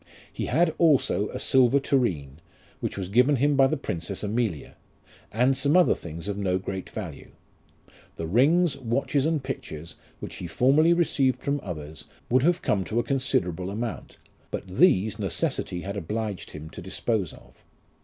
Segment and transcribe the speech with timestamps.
[0.33, 2.37] He had also a silver terene,
[2.79, 4.75] which was given him by the Princess Amelia;
[5.31, 7.33] and some other things of no great value.
[8.15, 13.03] The rings, watches, and pictures, which he formerly/eceived from others, would have come to a
[13.03, 14.17] considerable amount;
[14.49, 17.63] but these necessity had obliged him to dispose of.